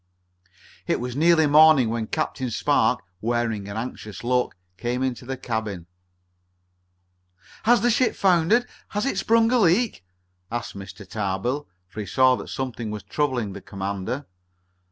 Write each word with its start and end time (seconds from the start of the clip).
It 0.87 0.99
was 0.99 1.15
nearly 1.15 1.45
morning 1.45 1.89
when 1.89 2.07
Captain 2.07 2.49
Spark, 2.49 3.03
wearing 3.21 3.69
an 3.69 3.77
anxious 3.77 4.23
look, 4.23 4.55
came 4.75 5.03
into 5.03 5.27
the 5.27 5.37
cabin. 5.37 5.85
"Has 7.65 7.81
the 7.81 7.91
ship 7.91 8.15
foundered? 8.15 8.65
Has 8.87 9.05
it 9.05 9.19
sprung 9.19 9.51
a 9.51 9.59
leak?" 9.59 10.03
asked 10.51 10.75
Mr. 10.75 11.07
Tarbill, 11.07 11.67
for 11.87 11.99
he 11.99 12.07
saw 12.07 12.35
that 12.37 12.47
something 12.47 12.89
was 12.89 13.03
troubling 13.03 13.53
the 13.53 13.61
commander. 13.61 14.25